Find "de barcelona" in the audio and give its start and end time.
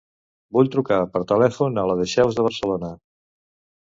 2.39-2.91